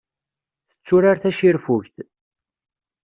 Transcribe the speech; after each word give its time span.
Tetturar 0.71 1.17
tacirfugt. 1.23 1.95